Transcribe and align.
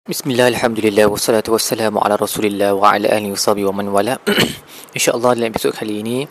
Bismillah, 0.00 0.48
Alhamdulillah, 0.48 1.12
wassalatu 1.12 1.52
wassalamu 1.52 2.00
ala 2.00 2.16
rasulillah 2.16 2.72
wa 2.72 2.96
ala 2.96 3.04
alihi 3.12 3.36
wassabi 3.36 3.68
wa 3.68 3.76
man 3.76 3.92
wala. 3.92 4.16
InsyaAllah 4.96 5.36
dalam 5.36 5.52
episod 5.52 5.76
kali 5.76 6.00
ini 6.00 6.24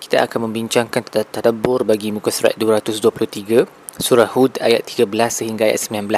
Kita 0.00 0.24
akan 0.24 0.48
membincangkan 0.48 1.28
tadabbur 1.28 1.84
bagi 1.84 2.16
muka 2.16 2.32
surat 2.32 2.56
223 2.56 4.00
Surah 4.00 4.24
Hud 4.24 4.56
ayat 4.64 4.88
13 4.88 5.04
sehingga 5.28 5.68
ayat 5.68 5.84
19 5.92 6.08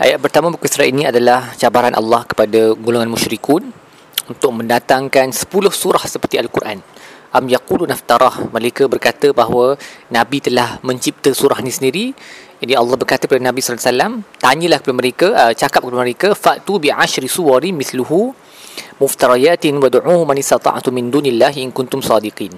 Ayat 0.00 0.16
pertama 0.16 0.48
muka 0.48 0.64
surat 0.64 0.88
ini 0.88 1.12
adalah 1.12 1.52
cabaran 1.60 1.92
Allah 1.92 2.24
kepada 2.24 2.72
golongan 2.72 3.12
musyrikun 3.12 3.68
Untuk 4.32 4.56
mendatangkan 4.56 5.28
10 5.28 5.44
surah 5.76 6.08
seperti 6.08 6.40
Al-Quran. 6.40 6.80
Am 7.36 7.44
yaqulu 7.44 7.84
naftarah 7.84 8.48
Mereka 8.48 8.88
berkata 8.88 9.28
bahawa 9.36 9.76
Nabi 10.08 10.40
telah 10.40 10.80
mencipta 10.80 11.36
surah 11.36 11.60
ini 11.60 11.68
sendiri 11.68 12.16
jadi 12.66 12.82
Allah 12.82 12.98
berkata 12.98 13.30
kepada 13.30 13.46
Nabi 13.46 13.62
SAW 13.62 14.26
Tanyalah 14.42 14.82
kepada 14.82 14.96
mereka 14.98 15.26
uh, 15.38 15.52
Cakap 15.54 15.86
kepada 15.86 16.02
mereka 16.02 16.34
Fa'tu 16.34 16.82
bi'ashri 16.82 17.30
suwari 17.30 17.70
misluhu 17.70 18.34
Muftarayatin 18.98 19.78
man 19.78 20.36
istata'atu 20.36 20.88
min 20.92 21.08
dunillahi 21.08 21.64
in 21.64 21.72
kuntum 21.72 22.00
sadiqin. 22.04 22.52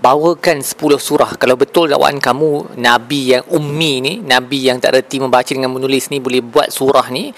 Bawakan 0.00 0.64
10 0.64 0.76
surah. 0.96 1.36
Kalau 1.36 1.56
betul 1.56 1.92
dakwaan 1.92 2.16
kamu 2.16 2.80
Nabi 2.80 3.36
yang 3.36 3.44
ummi 3.48 3.92
ni 4.00 4.12
Nabi 4.24 4.68
yang 4.68 4.80
tak 4.80 4.96
reti 4.96 5.20
membaca 5.20 5.48
dengan 5.48 5.72
menulis 5.72 6.08
ni 6.08 6.20
Boleh 6.20 6.40
buat 6.40 6.72
surah 6.72 7.12
ni 7.12 7.32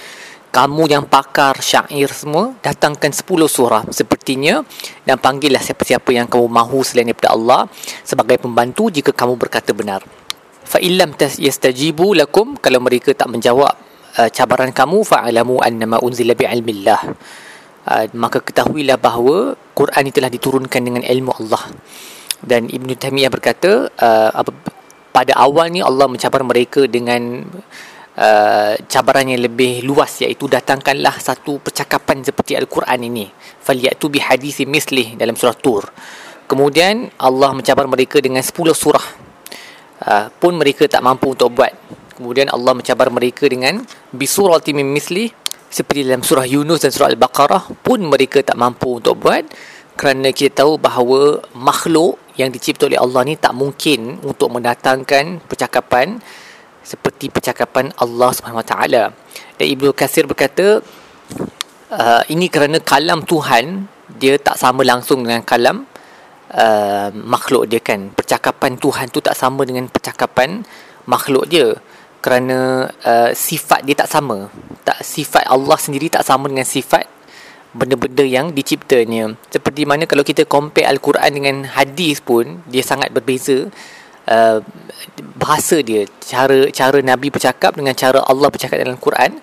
kamu 0.53 0.85
yang 0.85 1.09
pakar 1.09 1.65
syair 1.65 2.13
semua 2.13 2.53
datangkan 2.61 3.09
10 3.09 3.25
surah. 3.49 3.83
Sepertinya 3.91 4.61
dan 5.03 5.17
panggillah 5.17 5.65
siapa-siapa 5.65 6.13
yang 6.13 6.29
kamu 6.29 6.47
mahu 6.47 6.85
selain 6.85 7.09
daripada 7.09 7.33
Allah 7.35 7.67
sebagai 8.05 8.37
pembantu 8.37 8.93
jika 8.93 9.11
kamu 9.17 9.35
berkata 9.41 9.73
benar 9.73 10.22
fa 10.73 10.81
illam 10.81 11.13
yastajibu 11.21 12.17
lakum. 12.17 12.57
Kalau 12.57 12.81
mereka 12.81 13.13
tak 13.13 13.29
menjawab 13.29 13.77
uh, 14.17 14.31
cabaran 14.33 14.73
kamu 14.73 15.05
fa'alamu 15.05 15.61
annama 15.61 16.01
unzila 16.01 16.33
bi'ilmillah. 16.33 17.01
Uh, 17.83 18.05
maka 18.17 18.41
ketahuilah 18.41 18.97
bahawa 18.97 19.53
Quran 19.77 20.03
ini 20.09 20.13
telah 20.17 20.31
diturunkan 20.33 20.81
dengan 20.81 21.03
ilmu 21.05 21.33
Allah. 21.45 21.69
Dan 22.41 22.73
Ibn 22.73 22.89
Taymiyah 22.97 23.29
berkata 23.29 23.93
uh, 23.93 24.31
pada 25.13 25.37
awalnya 25.37 25.85
Allah 25.85 26.09
mencabar 26.09 26.41
mereka 26.41 26.89
dengan 26.89 27.45
uh, 28.17 28.75
cabaran 28.89 29.29
yang 29.29 29.45
lebih 29.45 29.85
luas 29.85 30.25
iaitu 30.25 30.49
datangkanlah 30.49 31.21
satu 31.21 31.61
percakapan 31.61 32.25
seperti 32.25 32.57
Al-Quran 32.57 33.13
ini. 33.13 33.29
Faliyatu 33.61 34.09
bihadisi 34.09 34.65
mislih 34.65 35.21
dalam 35.21 35.37
surah 35.37 35.55
Tur. 35.55 35.85
Kemudian 36.49 37.13
Allah 37.21 37.55
mencabar 37.55 37.87
mereka 37.87 38.19
dengan 38.19 38.43
10 38.43 38.53
surah 38.75 39.32
uh, 40.05 40.27
pun 40.37 40.59
mereka 40.59 40.87
tak 40.91 41.03
mampu 41.03 41.33
untuk 41.33 41.55
buat. 41.55 41.73
Kemudian 42.19 42.53
Allah 42.53 42.77
mencabar 42.77 43.09
mereka 43.09 43.49
dengan 43.49 43.83
bisurati 44.13 44.77
min 44.77 44.91
misli 44.91 45.33
seperti 45.73 46.05
dalam 46.05 46.21
surah 46.21 46.45
Yunus 46.45 46.85
dan 46.85 46.93
surah 46.93 47.09
Al-Baqarah 47.17 47.81
pun 47.81 48.05
mereka 48.05 48.45
tak 48.45 48.61
mampu 48.61 49.01
untuk 49.01 49.25
buat 49.25 49.49
kerana 49.97 50.33
kita 50.33 50.65
tahu 50.65 50.81
bahawa 50.81 51.41
makhluk 51.57 52.17
yang 52.41 52.49
dicipta 52.49 52.89
oleh 52.89 52.97
Allah 52.97 53.23
ni 53.29 53.37
tak 53.37 53.53
mungkin 53.53 54.21
untuk 54.25 54.49
mendatangkan 54.53 55.45
percakapan 55.45 56.17
seperti 56.83 57.29
percakapan 57.29 57.93
Allah 58.01 58.33
Taala. 58.65 59.13
Dan 59.57 59.67
Ibnu 59.69 59.93
Katsir 59.93 60.25
berkata 60.25 60.81
uh, 61.93 62.23
ini 62.33 62.49
kerana 62.49 62.81
kalam 62.81 63.23
Tuhan 63.23 63.87
dia 64.17 64.37
tak 64.41 64.57
sama 64.61 64.83
langsung 64.85 65.25
dengan 65.25 65.45
kalam 65.45 65.85
uh, 66.55 67.09
makhluk 67.13 67.69
dia 67.69 67.81
kan. 67.81 68.13
Percakapan 68.13 68.77
Tuhan 68.77 69.09
tu 69.09 69.25
tak 69.25 69.37
sama 69.37 69.65
dengan 69.65 69.89
percakapan 69.89 70.65
makhluk 71.09 71.49
dia. 71.49 71.77
Kerana 72.23 72.87
uh, 73.03 73.31
sifat 73.35 73.83
dia 73.83 73.99
tak 73.99 74.09
sama. 74.09 74.53
Tak 74.87 75.03
sifat 75.03 75.49
Allah 75.51 75.79
sendiri 75.81 76.07
tak 76.07 76.23
sama 76.23 76.47
dengan 76.47 76.69
sifat 76.69 77.09
benda-benda 77.73 78.23
yang 78.23 78.53
diciptanya. 78.53 79.35
Seperti 79.49 79.89
mana 79.89 80.05
kalau 80.05 80.23
kita 80.23 80.45
compare 80.45 80.87
al-Quran 80.87 81.31
dengan 81.33 81.57
hadis 81.67 82.21
pun 82.21 82.61
dia 82.69 82.85
sangat 82.85 83.11
berbeza 83.11 83.73
uh, 84.29 84.61
bahasa 85.41 85.81
dia. 85.81 86.07
Cara 86.21 86.69
cara 86.71 87.01
nabi 87.01 87.33
bercakap 87.33 87.75
dengan 87.75 87.97
cara 87.97 88.23
Allah 88.29 88.49
bercakap 88.53 88.77
dalam 88.79 88.95
Al-Quran 89.01 89.41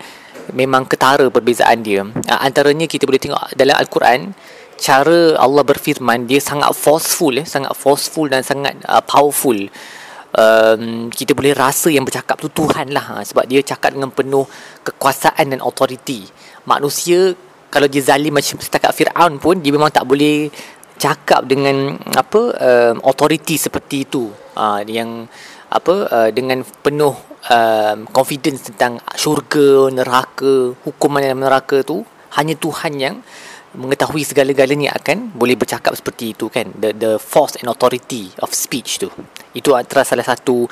memang 0.53 0.85
ketara 0.85 1.27
perbezaan 1.29 1.81
dia. 1.81 2.05
Uh, 2.05 2.39
antaranya 2.39 2.85
kita 2.85 3.05
boleh 3.09 3.21
tengok 3.21 3.53
dalam 3.57 3.75
al-Quran 3.75 4.33
cara 4.79 5.35
Allah 5.35 5.63
berfirman 5.67 6.25
dia 6.25 6.39
sangat 6.39 6.71
forceful 6.71 7.35
ya 7.35 7.43
sangat 7.43 7.75
forceful 7.75 8.25
dan 8.31 8.41
sangat 8.41 8.79
uh, 8.87 9.03
powerful. 9.03 9.55
Um, 10.29 11.09
kita 11.09 11.33
boleh 11.33 11.57
rasa 11.57 11.89
yang 11.89 12.05
bercakap 12.05 12.37
tu 12.37 12.53
Tuhan 12.53 12.93
lah 12.93 13.01
ha, 13.01 13.15
sebab 13.25 13.49
dia 13.49 13.65
cakap 13.65 13.97
dengan 13.97 14.13
penuh 14.13 14.45
kekuasaan 14.85 15.57
dan 15.57 15.59
authority. 15.59 16.23
Manusia 16.69 17.33
kalau 17.73 17.89
dia 17.89 18.01
zalim 18.01 18.37
macam 18.37 18.61
setakat 18.61 18.93
Fir'aun 18.93 19.41
pun 19.41 19.57
dia 19.57 19.73
memang 19.73 19.89
tak 19.89 20.05
boleh 20.05 20.53
cakap 21.01 21.49
dengan 21.49 21.97
apa 22.13 22.41
um, 22.61 22.95
authority 23.09 23.57
seperti 23.57 24.05
itu. 24.05 24.29
Uh, 24.53 24.85
yang 24.85 25.25
apa 25.69 25.95
uh, 26.09 26.29
dengan 26.29 26.61
penuh 26.61 27.13
um, 27.49 27.97
confidence 28.09 28.69
tentang 28.73 29.01
syurga 29.17 29.89
neraka 29.93 30.73
hukuman 30.85 31.25
dalam 31.25 31.41
neraka 31.41 31.81
tu 31.85 32.05
hanya 32.37 32.53
Tuhan 32.53 32.93
yang 33.01 33.15
mengetahui 33.75 34.25
segala-galanya 34.25 34.95
akan 34.97 35.33
boleh 35.37 35.53
bercakap 35.53 35.93
seperti 35.93 36.33
itu 36.33 36.49
kan? 36.49 36.69
The 36.73 36.93
the 36.95 37.11
force 37.21 37.57
and 37.61 37.69
authority 37.69 38.33
of 38.41 38.53
speech 38.53 39.01
tu. 39.01 39.09
Itu 39.53 39.77
antara 39.77 40.01
salah 40.05 40.25
satu 40.25 40.65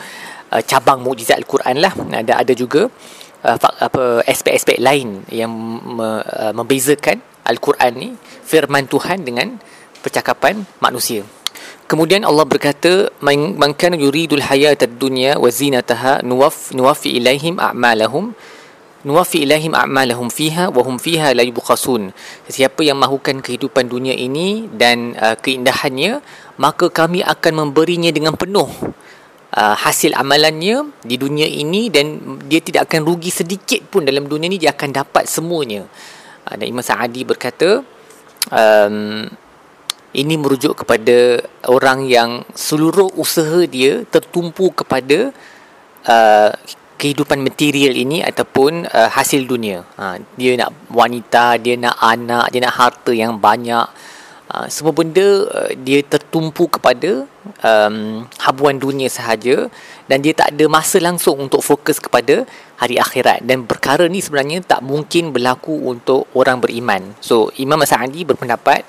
uh, 0.54 0.62
cabang 0.66 1.02
mukjizat 1.06 1.38
al-Quran 1.38 1.78
lah. 1.82 1.94
Ada 1.94 2.42
ada 2.42 2.54
juga 2.58 2.90
uh, 3.46 3.58
apa 3.58 4.26
aspek-aspek 4.26 4.82
lain 4.82 5.28
yang 5.30 5.52
me, 5.84 6.22
uh, 6.26 6.54
membezakan 6.54 7.22
al-Quran 7.46 7.94
ni 7.96 8.10
firman 8.44 8.90
Tuhan 8.90 9.24
dengan 9.24 9.60
percakapan 10.02 10.64
manusia. 10.80 11.24
Kemudian 11.88 12.28
Allah 12.28 12.44
berkata 12.44 13.08
man 13.24 13.72
kana 13.80 13.96
yuridul 13.96 14.44
hayatad 14.44 15.00
dunya 15.00 15.40
wa 15.40 15.48
zinataha 15.48 16.20
nuwaf 16.20 16.76
nuwafi 16.76 17.16
ilaihim 17.16 17.56
a'malahum 17.64 18.36
nuwafi 19.08 19.48
ilahim 19.48 19.72
a'malahum 19.72 20.28
fiha 20.28 20.68
wa 20.68 20.84
hum 20.84 21.00
fiha 21.00 21.32
la 21.32 21.48
yubqasun 21.48 22.12
sesiapa 22.44 22.84
yang 22.84 23.00
mahukan 23.00 23.40
kehidupan 23.40 23.88
dunia 23.88 24.12
ini 24.12 24.68
dan 24.68 25.16
uh, 25.16 25.40
keindahannya 25.40 26.20
maka 26.60 26.92
kami 26.92 27.24
akan 27.24 27.54
memberinya 27.64 28.12
dengan 28.12 28.36
penuh 28.36 28.68
uh, 29.54 29.76
hasil 29.78 30.14
amalannya 30.14 30.92
di 31.02 31.16
dunia 31.16 31.50
ini 31.50 31.88
dan 31.88 32.38
dia 32.46 32.60
tidak 32.60 32.92
akan 32.92 33.08
rugi 33.08 33.34
sedikit 33.34 33.82
pun 33.88 34.04
dalam 34.04 34.30
dunia 34.30 34.52
ini. 34.52 34.62
Dia 34.62 34.78
akan 34.78 34.90
dapat 34.92 35.26
semuanya. 35.30 35.86
Uh, 36.46 36.56
dan 36.58 36.66
Imam 36.70 36.86
Sa'adi 36.86 37.26
berkata 37.26 37.82
um, 38.52 39.26
ini 40.18 40.34
merujuk 40.40 40.84
kepada 40.84 41.46
orang 41.70 42.08
yang 42.10 42.42
seluruh 42.58 43.12
usaha 43.18 43.66
dia 43.70 44.02
tertumpu 44.08 44.74
kepada 44.74 45.30
uh, 46.08 46.52
kehidupan 46.98 47.40
material 47.40 47.94
ini 47.94 48.26
ataupun 48.26 48.90
uh, 48.90 49.10
hasil 49.14 49.46
dunia. 49.46 49.86
Ha, 49.96 50.18
dia 50.34 50.58
nak 50.58 50.74
wanita, 50.90 51.62
dia 51.62 51.78
nak 51.78 51.96
anak, 52.02 52.50
dia 52.50 52.66
nak 52.66 52.74
harta 52.74 53.14
yang 53.14 53.38
banyak. 53.38 53.86
Ha, 54.48 54.66
semua 54.72 54.96
benda 54.98 55.46
uh, 55.46 55.72
dia 55.78 56.02
tertumpu 56.02 56.66
kepada 56.66 57.30
um, 57.62 58.26
habuan 58.42 58.82
dunia 58.82 59.08
sahaja 59.14 59.70
dan 60.10 60.26
dia 60.26 60.34
tak 60.34 60.58
ada 60.58 60.66
masa 60.66 60.98
langsung 60.98 61.38
untuk 61.38 61.62
fokus 61.62 62.02
kepada 62.02 62.50
hari 62.82 62.98
akhirat. 62.98 63.46
Dan 63.46 63.70
perkara 63.70 64.10
ni 64.10 64.18
sebenarnya 64.18 64.66
tak 64.66 64.82
mungkin 64.82 65.30
berlaku 65.30 65.78
untuk 65.86 66.26
orang 66.34 66.58
beriman. 66.58 67.14
So 67.22 67.54
Imam 67.62 67.86
Sa'adi 67.86 68.26
berpendapat 68.26 68.88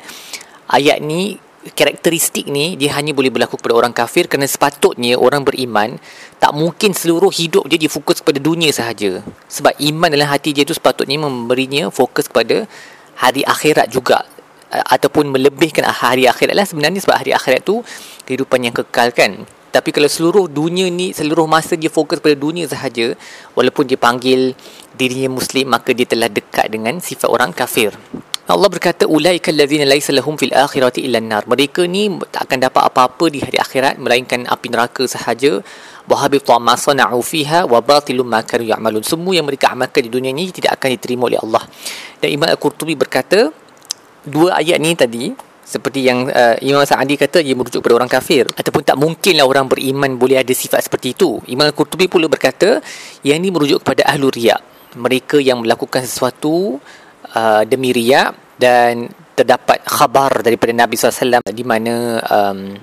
ayat 0.73 1.05
ni 1.05 1.37
karakteristik 1.75 2.47
ni 2.47 2.79
dia 2.79 2.95
hanya 2.95 3.11
boleh 3.11 3.35
berlaku 3.35 3.59
kepada 3.59 3.75
orang 3.75 3.91
kafir 3.91 4.31
kerana 4.31 4.47
sepatutnya 4.47 5.19
orang 5.19 5.43
beriman 5.43 5.99
tak 6.39 6.55
mungkin 6.55 6.95
seluruh 6.95 7.35
hidup 7.35 7.67
dia 7.67 7.81
difokus 7.81 8.23
kepada 8.23 8.39
dunia 8.39 8.71
sahaja. 8.71 9.21
Sebab 9.51 9.75
iman 9.83 10.09
dalam 10.09 10.29
hati 10.31 10.55
dia 10.55 10.63
tu 10.63 10.73
sepatutnya 10.73 11.19
memberinya 11.19 11.91
fokus 11.91 12.31
kepada 12.31 12.65
hari 13.19 13.43
akhirat 13.43 13.91
juga 13.91 14.23
ataupun 14.71 15.33
melebihkan 15.33 15.83
hari 15.89 16.31
akhirat 16.31 16.55
lah 16.55 16.67
sebenarnya 16.69 17.03
sebab 17.03 17.17
hari 17.27 17.33
akhirat 17.35 17.67
tu 17.67 17.83
kehidupan 18.29 18.71
yang 18.71 18.75
kekal 18.75 19.11
kan. 19.11 19.43
Tapi 19.69 19.93
kalau 19.93 20.09
seluruh 20.09 20.49
dunia 20.49 20.89
ni 20.89 21.13
seluruh 21.13 21.45
masa 21.45 21.77
dia 21.77 21.93
fokus 21.93 22.23
pada 22.25 22.33
dunia 22.33 22.65
sahaja 22.65 23.13
walaupun 23.53 23.85
dia 23.85 24.01
panggil 24.01 24.57
dirinya 24.97 25.37
muslim 25.37 25.69
maka 25.69 25.93
dia 25.93 26.09
telah 26.09 26.33
dekat 26.33 26.73
dengan 26.73 26.99
sifat 27.05 27.29
orang 27.29 27.53
kafir 27.53 27.93
Allah 28.49 28.73
berkata 28.73 29.05
ulaika 29.05 29.53
allazina 29.53 29.85
laysa 29.85 30.09
lahum 30.17 30.41
fil 30.41 30.57
akhirati 30.57 31.05
illa 31.05 31.21
nar 31.21 31.45
mereka 31.45 31.85
ni 31.85 32.09
tak 32.33 32.49
akan 32.49 32.59
dapat 32.65 32.83
apa-apa 32.89 33.29
di 33.29 33.45
hari 33.45 33.61
akhirat 33.61 34.01
melainkan 34.01 34.49
api 34.49 34.73
neraka 34.73 35.05
sahaja. 35.05 35.61
Wa 36.09 36.25
habita 36.25 36.57
ma 36.57 36.73
sana'u 36.73 37.21
fiha 37.21 37.69
wa 37.69 37.85
batilum 37.85 38.25
ma 38.25 38.41
kanu 38.41 38.65
ya'malun. 38.65 39.05
Semua 39.05 39.37
yang 39.37 39.45
mereka 39.45 39.77
amalkan 39.77 40.01
di 40.01 40.09
dunia 40.09 40.33
ni 40.33 40.49
tidak 40.49 40.81
akan 40.81 40.97
diterima 40.97 41.29
oleh 41.29 41.37
Allah. 41.45 41.69
Dan 42.25 42.33
Imam 42.33 42.49
Al-Qurtubi 42.49 42.97
berkata 42.97 43.53
dua 44.25 44.57
ayat 44.57 44.81
ni 44.81 44.97
tadi 44.97 45.29
seperti 45.61 46.09
yang 46.09 46.33
uh, 46.33 46.57
Imam 46.65 46.81
Sa'adi 46.81 47.21
kata 47.21 47.45
ia 47.45 47.53
merujuk 47.53 47.85
kepada 47.85 48.01
orang 48.01 48.09
kafir. 48.09 48.49
Ataupun 48.57 48.81
tak 48.81 48.97
mungkinlah 48.97 49.45
orang 49.45 49.69
beriman 49.69 50.17
boleh 50.17 50.41
ada 50.41 50.57
sifat 50.57 50.89
seperti 50.89 51.13
itu. 51.13 51.37
Imam 51.53 51.69
Al-Qurtubi 51.69 52.09
pula 52.09 52.25
berkata 52.33 52.81
yang 53.21 53.45
ini 53.45 53.53
merujuk 53.53 53.85
kepada 53.85 54.09
ahlu 54.09 54.33
riya. 54.33 54.57
Mereka 54.97 55.37
yang 55.45 55.61
melakukan 55.61 56.09
sesuatu 56.09 56.81
uh, 57.39 57.63
demi 57.63 57.95
riak 57.95 58.59
dan 58.59 59.07
terdapat 59.39 59.87
khabar 59.87 60.43
daripada 60.43 60.75
Nabi 60.75 60.99
SAW 60.99 61.39
di 61.55 61.63
mana 61.63 62.19
um, 62.19 62.75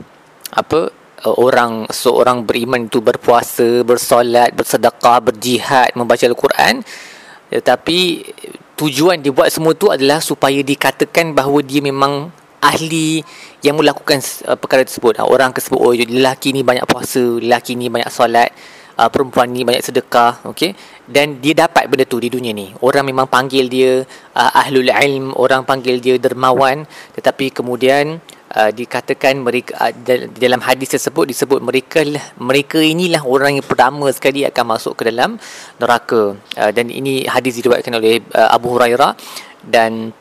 apa 0.56 0.88
uh, 1.28 1.36
orang 1.36 1.92
seorang 1.92 2.48
beriman 2.48 2.88
itu 2.88 3.04
berpuasa, 3.04 3.84
bersolat, 3.84 4.56
bersedekah, 4.56 5.20
berjihad, 5.20 5.92
membaca 6.00 6.24
Al-Quran 6.24 6.80
tetapi 7.52 8.26
tujuan 8.76 9.22
dia 9.22 9.32
buat 9.32 9.52
semua 9.52 9.78
tu 9.78 9.92
adalah 9.94 10.20
supaya 10.20 10.60
dikatakan 10.60 11.32
bahawa 11.32 11.62
dia 11.62 11.80
memang 11.80 12.32
ahli 12.60 13.22
yang 13.62 13.78
melakukan 13.78 14.18
uh, 14.50 14.58
perkara 14.58 14.82
tersebut. 14.82 15.22
Orang 15.22 15.54
tersebut 15.54 15.78
oh 15.78 15.94
lelaki 15.94 16.50
ni 16.50 16.66
banyak 16.66 16.84
puasa, 16.90 17.22
lelaki 17.22 17.78
ni 17.78 17.94
banyak 17.94 18.10
solat, 18.10 18.50
uh, 18.98 19.10
perempuan 19.12 19.52
ni 19.52 19.68
banyak 19.68 19.84
sedekah, 19.84 20.44
okey. 20.52 20.74
Dan 21.06 21.38
dia 21.44 21.54
dapat 21.68 21.86
benda 21.86 22.08
tu 22.08 22.18
di 22.18 22.32
dunia 22.32 22.52
ni. 22.56 22.74
Orang 22.82 23.06
memang 23.06 23.30
panggil 23.30 23.70
dia 23.70 24.02
uh, 24.34 24.52
ahlul 24.62 24.90
ilm, 24.90 25.36
orang 25.38 25.68
panggil 25.68 26.02
dia 26.02 26.16
dermawan, 26.18 26.88
tetapi 27.14 27.54
kemudian 27.54 28.18
uh, 28.56 28.72
dikatakan 28.72 29.38
mereka 29.44 29.78
uh, 29.78 29.94
dalam 30.34 30.64
hadis 30.64 30.96
tersebut 30.96 31.30
disebut 31.30 31.60
mereka 31.62 32.02
lah, 32.02 32.24
mereka 32.42 32.80
inilah 32.82 33.22
orang 33.28 33.60
yang 33.60 33.68
pertama 33.68 34.10
sekali 34.10 34.48
akan 34.48 34.66
masuk 34.76 35.04
ke 35.04 35.12
dalam 35.12 35.38
neraka. 35.78 36.36
Uh, 36.58 36.72
dan 36.74 36.90
ini 36.90 37.28
hadis 37.28 37.60
diriwayatkan 37.60 37.94
oleh 37.94 38.24
uh, 38.34 38.50
Abu 38.56 38.74
Hurairah 38.74 39.14
dan 39.66 40.16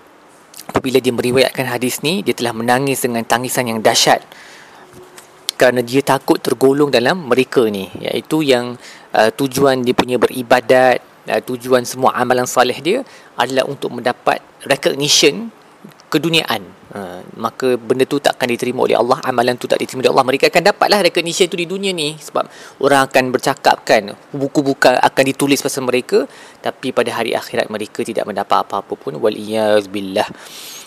apabila 0.64 0.96
dia 1.00 1.12
meriwayatkan 1.12 1.68
hadis 1.68 2.00
ni 2.00 2.24
dia 2.24 2.32
telah 2.32 2.56
menangis 2.56 3.04
dengan 3.04 3.24
tangisan 3.24 3.68
yang 3.68 3.80
dahsyat 3.84 4.24
kerana 5.54 5.80
dia 5.80 6.02
takut 6.02 6.38
tergolong 6.42 6.90
dalam 6.90 7.30
mereka 7.30 7.64
ni 7.70 7.90
iaitu 8.02 8.42
yang 8.42 8.74
uh, 9.14 9.30
tujuan 9.34 9.82
dia 9.86 9.94
punya 9.94 10.18
beribadat 10.18 11.00
uh, 11.30 11.40
tujuan 11.42 11.86
semua 11.86 12.12
amalan 12.18 12.44
salih 12.44 12.76
dia 12.82 12.98
adalah 13.38 13.64
untuk 13.66 13.94
mendapat 13.94 14.42
recognition 14.66 15.50
keduniaan. 16.14 16.62
Uh, 16.94 17.26
maka 17.34 17.74
benda 17.74 18.06
tu 18.06 18.22
tak 18.22 18.38
akan 18.38 18.54
diterima 18.54 18.86
oleh 18.86 18.94
Allah 18.94 19.18
amalan 19.26 19.58
tu 19.58 19.66
tak 19.66 19.82
diterima 19.82 20.06
oleh 20.06 20.12
Allah. 20.14 20.26
Mereka 20.30 20.46
akan 20.46 20.62
dapatlah 20.70 21.00
recognition 21.02 21.50
tu 21.50 21.58
di 21.58 21.66
dunia 21.66 21.90
ni 21.90 22.14
sebab 22.14 22.46
orang 22.78 23.10
akan 23.10 23.34
bercakap 23.34 23.82
kan 23.82 24.14
buku-buku 24.30 24.78
akan 24.78 25.24
ditulis 25.26 25.58
pasal 25.58 25.82
mereka 25.82 26.22
tapi 26.62 26.94
pada 26.94 27.10
hari 27.10 27.34
akhirat 27.34 27.66
mereka 27.66 28.06
tidak 28.06 28.30
mendapat 28.30 28.62
apa-apa 28.62 28.94
pun. 28.94 29.18
Wal 29.18 29.34
billah. 29.90 30.30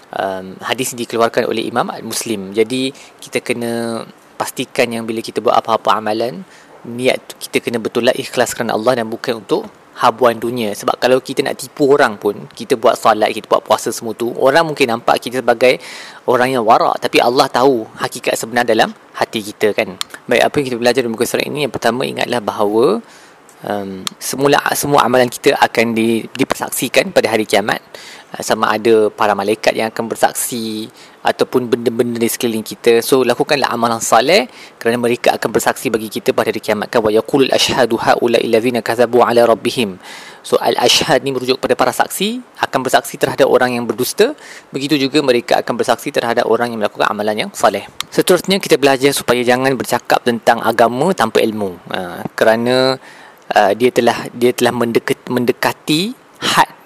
Um, 0.07 0.55
hadis 0.63 0.95
dikeluarkan 0.95 1.51
oleh 1.51 1.67
Imam 1.67 1.91
Muslim 2.07 2.55
jadi 2.55 2.95
kita 3.19 3.43
kena 3.43 4.07
pastikan 4.37 4.93
yang 4.93 5.03
bila 5.03 5.19
kita 5.19 5.41
buat 5.41 5.57
apa-apa 5.57 5.97
amalan 5.97 6.45
niat 6.87 7.19
kita 7.41 7.59
kena 7.59 7.81
betul 7.81 8.07
lah 8.07 8.15
ikhlas 8.15 8.55
kerana 8.55 8.77
Allah 8.77 9.03
dan 9.03 9.09
bukan 9.09 9.43
untuk 9.43 9.67
habuan 9.97 10.37
dunia. 10.37 10.71
Sebab 10.77 11.01
kalau 11.01 11.17
kita 11.17 11.41
nak 11.41 11.57
tipu 11.57 11.89
orang 11.89 12.21
pun 12.21 12.45
kita 12.53 12.77
buat 12.77 12.93
solat 12.95 13.33
kita 13.33 13.49
buat 13.49 13.65
puasa 13.65 13.89
semua 13.89 14.13
tu 14.13 14.29
orang 14.37 14.61
mungkin 14.61 14.93
nampak 14.93 15.17
kita 15.17 15.41
sebagai 15.41 15.81
orang 16.29 16.53
yang 16.53 16.63
warak. 16.63 17.01
Tapi 17.01 17.17
Allah 17.17 17.49
tahu 17.49 17.83
hakikat 17.97 18.37
sebenar 18.37 18.63
dalam 18.63 18.93
hati 19.17 19.41
kita 19.41 19.73
kan. 19.73 19.97
Baik 20.29 20.41
apa 20.45 20.55
yang 20.61 20.65
kita 20.69 20.77
belajar 20.77 20.99
dalam 21.01 21.13
muka 21.17 21.25
surat 21.25 21.45
ini? 21.49 21.65
Yang 21.65 21.73
pertama 21.73 22.05
ingatlah 22.05 22.39
bahawa 22.39 22.85
um, 23.65 24.05
semula 24.21 24.61
semua 24.77 25.01
amalan 25.01 25.27
kita 25.27 25.57
akan 25.57 25.97
di, 25.97 26.29
dipersaksikan 26.29 27.09
pada 27.09 27.33
hari 27.33 27.49
kiamat. 27.49 27.81
Uh, 28.37 28.43
sama 28.45 28.69
ada 28.69 29.09
para 29.09 29.33
malaikat 29.33 29.73
yang 29.73 29.89
akan 29.89 30.05
bersaksi 30.05 30.93
ataupun 31.27 31.67
benda-benda 31.67 32.15
di 32.15 32.29
sekeliling 32.31 32.63
kita. 32.63 33.03
So 33.03 33.27
lakukanlah 33.27 33.67
amalan 33.67 33.99
saleh 33.99 34.47
kerana 34.79 34.95
mereka 34.95 35.35
akan 35.35 35.49
bersaksi 35.51 35.91
bagi 35.91 36.07
kita 36.07 36.31
pada 36.31 36.47
hari 36.47 36.63
kiamat. 36.63 36.87
Wa 36.95 37.11
yaqul 37.11 37.51
ashhadu 37.51 37.99
haula 37.99 38.39
allazina 38.39 38.79
kadzabu 38.79 39.19
ala 39.19 39.43
rabbihim. 39.43 39.99
So 40.47 40.55
al 40.63 40.79
ashhad 40.79 41.27
ni 41.27 41.35
merujuk 41.35 41.59
kepada 41.59 41.75
para 41.75 41.91
saksi 41.91 42.39
akan 42.63 42.79
bersaksi 42.87 43.19
terhadap 43.19 43.51
orang 43.51 43.75
yang 43.75 43.83
berdusta. 43.83 44.31
Begitu 44.71 44.95
juga 44.95 45.19
mereka 45.19 45.59
akan 45.59 45.75
bersaksi 45.75 46.15
terhadap 46.15 46.47
orang 46.47 46.71
yang 46.71 46.79
melakukan 46.79 47.11
amalan 47.11 47.35
yang 47.35 47.49
saleh. 47.51 47.83
Seterusnya 48.07 48.63
kita 48.63 48.79
belajar 48.79 49.11
supaya 49.11 49.43
jangan 49.43 49.75
bercakap 49.75 50.23
tentang 50.23 50.63
agama 50.63 51.11
tanpa 51.11 51.43
ilmu. 51.43 51.75
Uh, 51.91 52.23
kerana 52.39 52.95
uh, 53.51 53.71
dia 53.75 53.91
telah 53.91 54.31
dia 54.31 54.55
telah 54.55 54.71
mendekat, 54.71 55.19
mendekati 55.27 56.15
had 56.39 56.76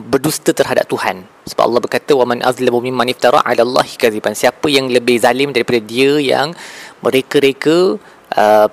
berdusta 0.00 0.54
terhadap 0.54 0.86
Tuhan. 0.86 1.26
Sebab 1.50 1.62
Allah 1.66 1.82
berkata 1.82 2.12
wa 2.14 2.26
man 2.30 2.38
azlamu 2.40 2.78
mimman 2.78 3.10
iftara 3.10 3.42
'ala 3.42 3.62
Allah 3.66 3.86
kadziban 3.98 4.34
siapa 4.38 4.66
yang 4.70 4.86
lebih 4.86 5.18
zalim 5.18 5.50
daripada 5.50 5.80
dia 5.82 6.18
yang 6.22 6.54
mereka-reka 7.02 7.98
uh, 8.34 8.68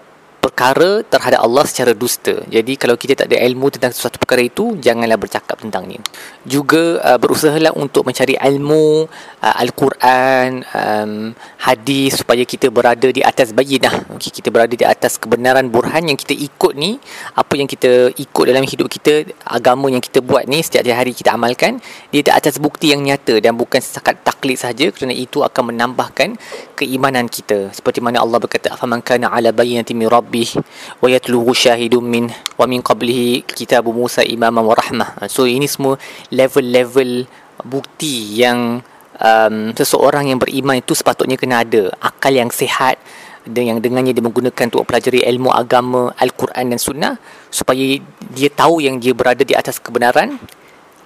perkara 0.46 1.02
terhadap 1.02 1.42
Allah 1.42 1.66
secara 1.66 1.98
dusta. 1.98 2.38
Jadi 2.46 2.78
kalau 2.78 2.94
kita 2.94 3.18
tak 3.18 3.34
ada 3.34 3.42
ilmu 3.50 3.74
tentang 3.74 3.90
sesuatu 3.90 4.22
perkara 4.22 4.46
itu, 4.46 4.78
janganlah 4.78 5.18
bercakap 5.18 5.58
tentangnya. 5.58 5.98
Juga 6.46 7.02
uh, 7.02 7.18
berusahalah 7.18 7.74
untuk 7.74 8.06
mencari 8.06 8.38
ilmu 8.38 9.10
uh, 9.42 9.56
Al-Quran, 9.58 10.62
um, 10.70 11.34
hadis 11.66 12.22
supaya 12.22 12.46
kita 12.46 12.70
berada 12.70 13.10
di 13.10 13.26
atas 13.26 13.58
bayinah. 13.58 14.06
Okay, 14.14 14.30
kita 14.30 14.54
berada 14.54 14.78
di 14.78 14.86
atas 14.86 15.18
kebenaran 15.18 15.66
burhan 15.74 16.06
yang 16.06 16.18
kita 16.20 16.38
ikut 16.38 16.78
ni, 16.78 17.02
apa 17.34 17.54
yang 17.58 17.66
kita 17.66 18.14
ikut 18.14 18.46
dalam 18.46 18.62
hidup 18.62 18.86
kita, 18.86 19.26
agama 19.50 19.90
yang 19.90 20.04
kita 20.04 20.22
buat 20.22 20.46
ni 20.46 20.62
setiap 20.62 20.86
hari 20.94 21.18
kita 21.18 21.34
amalkan, 21.34 21.82
dia 22.14 22.22
di 22.22 22.30
atas 22.30 22.62
bukti 22.62 22.94
yang 22.94 23.02
nyata 23.02 23.42
dan 23.42 23.58
bukan 23.58 23.82
setakat 23.82 24.22
taklid 24.22 24.62
saja 24.62 24.94
kerana 24.94 25.18
itu 25.18 25.42
akan 25.42 25.74
menambahkan 25.74 26.38
keimanan 26.78 27.26
kita. 27.26 27.74
Seperti 27.74 27.98
mana 27.98 28.22
Allah 28.22 28.38
berkata, 28.38 28.78
"Faman 28.78 29.02
kana 29.02 29.34
'ala 29.34 29.50
bayyinatin 29.50 29.98
min 29.98 30.06
rabbih 30.36 30.60
wa 31.00 31.08
yatluhu 31.08 31.56
shahidun 31.56 32.04
min 32.04 32.26
wa 32.60 32.68
min 32.68 32.84
qablihi 32.84 33.48
kitab 33.48 33.88
Musa 33.88 34.20
imama 34.28 34.60
wa 34.60 34.76
rahmah." 34.76 35.24
So 35.32 35.48
ini 35.48 35.64
semua 35.72 35.96
level-level 36.28 37.24
bukti 37.64 38.44
yang 38.44 38.84
um, 39.16 39.56
seseorang 39.72 40.28
yang 40.28 40.40
beriman 40.40 40.84
itu 40.84 40.92
sepatutnya 40.92 41.40
kena 41.40 41.64
ada. 41.64 41.88
Akal 42.04 42.36
yang 42.36 42.52
sihat 42.52 43.00
dan 43.48 43.64
yang 43.64 43.80
dengannya 43.80 44.12
dia 44.12 44.26
menggunakan 44.26 44.68
untuk 44.68 44.84
pelajari 44.84 45.24
ilmu 45.24 45.54
agama 45.54 46.12
Al-Quran 46.20 46.76
dan 46.76 46.80
Sunnah 46.82 47.14
supaya 47.48 48.02
dia 48.36 48.50
tahu 48.52 48.84
yang 48.84 49.00
dia 49.00 49.16
berada 49.16 49.46
di 49.46 49.56
atas 49.56 49.80
kebenaran 49.80 50.36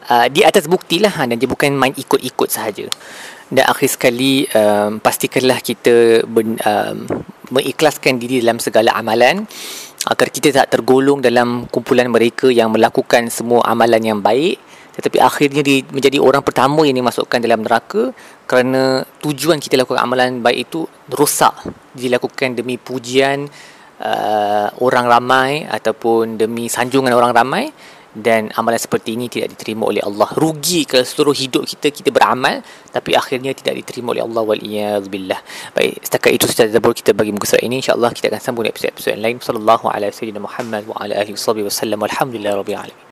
uh, 0.09 0.27
di 0.31 0.41
atas 0.41 0.65
bukti 0.65 0.97
lah. 0.97 1.13
Dan 1.29 1.37
dia 1.37 1.45
bukan 1.45 1.77
main 1.77 1.93
ikut-ikut 1.93 2.49
sahaja. 2.49 2.89
Dan 3.49 3.65
akhir 3.65 3.89
sekali 3.97 4.45
um, 4.53 5.01
pastikanlah 5.01 5.57
kita 5.57 6.21
ben, 6.29 6.53
um, 6.61 6.97
mengikhlaskan 7.49 8.17
diri 8.21 8.41
dalam 8.41 8.57
segala 8.57 8.93
amalan. 8.95 9.45
Agar 10.07 10.31
kita 10.31 10.55
tak 10.55 10.79
tergolong 10.79 11.19
dalam 11.19 11.67
kumpulan 11.67 12.07
mereka 12.07 12.47
yang 12.47 12.71
melakukan 12.71 13.27
semua 13.27 13.67
amalan 13.67 13.99
yang 13.99 14.19
baik 14.23 14.69
tetapi 14.99 15.15
akhirnya 15.23 15.63
dia 15.63 15.79
menjadi 15.95 16.19
orang 16.19 16.43
pertama 16.43 16.83
yang 16.83 16.99
dimasukkan 16.99 17.39
dalam 17.39 17.63
neraka 17.63 18.11
kerana 18.43 19.07
tujuan 19.23 19.55
kita 19.63 19.79
lakukan 19.79 20.03
amalan 20.03 20.43
baik 20.43 20.67
itu 20.67 20.83
rosak 21.07 21.55
dilakukan 21.95 22.59
demi 22.59 22.75
pujian 22.75 23.47
uh, 24.03 24.67
orang 24.83 25.05
ramai 25.07 25.63
ataupun 25.63 26.35
demi 26.35 26.67
sanjungan 26.67 27.15
orang 27.15 27.31
ramai 27.31 27.71
dan 28.15 28.49
amalan 28.57 28.81
seperti 28.81 29.13
ini 29.13 29.29
tidak 29.29 29.53
diterima 29.53 29.85
oleh 29.85 30.01
Allah. 30.01 30.29
Rugi 30.33 30.85
kalau 30.89 31.05
seluruh 31.05 31.35
hidup 31.37 31.63
kita 31.69 31.93
kita 31.93 32.09
beramal 32.09 32.65
tapi 32.89 33.13
akhirnya 33.13 33.53
tidak 33.53 33.85
diterima 33.85 34.17
oleh 34.17 34.23
Allah 34.25 34.41
wal 34.41 34.63
billah 35.05 35.39
baik 35.77 36.01
setakat 36.01 36.31
itu 36.33 36.45
sahaja 36.49 36.73
zabur 36.73 36.97
kita 36.97 37.13
bagi 37.13 37.29
muka 37.29 37.45
surat 37.45 37.63
ini. 37.63 37.81
Insyaallah 37.81 38.11
kita 38.13 38.33
akan 38.33 38.41
sambung 38.41 38.65
episod-episod 38.65 39.13
lain. 39.21 39.37
Sallallahu 39.37 39.85
alaihi 39.87 40.11
wasallam 40.11 40.43
Muhammad 40.49 40.83
wa 40.89 40.95
ala 40.97 41.13
alihi 41.21 41.37
wasallam 41.37 41.99
alhamdulillah 42.03 42.57
rabbil 42.59 42.79
alamin 42.81 43.07